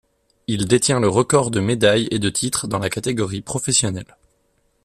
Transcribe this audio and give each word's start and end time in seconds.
Il 0.47 0.65
détient 0.67 0.99
le 0.99 1.07
record 1.07 1.51
de 1.51 1.59
médailles 1.59 2.07
et 2.09 2.17
de 2.17 2.31
titres 2.31 2.65
dans 2.67 2.79
la 2.79 2.89
catégorie 2.89 3.41
professionnelle. 3.41 4.15